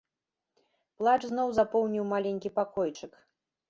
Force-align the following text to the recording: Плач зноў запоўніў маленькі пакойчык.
Плач 1.03 1.19
зноў 1.31 1.53
запоўніў 1.61 2.11
маленькі 2.17 2.57
пакойчык. 2.61 3.11